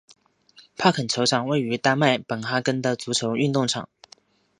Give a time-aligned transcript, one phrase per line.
[0.79, 3.87] 帕肯球场位于丹麦哥本哈根的足球运动场。